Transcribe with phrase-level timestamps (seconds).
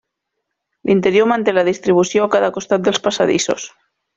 [0.91, 3.69] L'interior manté la distribució a cada costat dels passadissos.